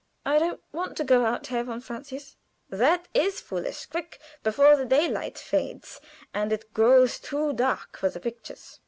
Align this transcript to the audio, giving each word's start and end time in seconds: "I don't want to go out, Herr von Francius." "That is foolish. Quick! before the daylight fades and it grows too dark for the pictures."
"I 0.25 0.39
don't 0.39 0.63
want 0.71 0.97
to 0.97 1.03
go 1.03 1.25
out, 1.27 1.45
Herr 1.45 1.63
von 1.63 1.79
Francius." 1.79 2.35
"That 2.71 3.07
is 3.13 3.39
foolish. 3.39 3.85
Quick! 3.85 4.19
before 4.41 4.75
the 4.75 4.83
daylight 4.83 5.37
fades 5.37 6.01
and 6.33 6.51
it 6.51 6.73
grows 6.73 7.19
too 7.19 7.53
dark 7.53 7.97
for 7.97 8.09
the 8.09 8.19
pictures." 8.19 8.79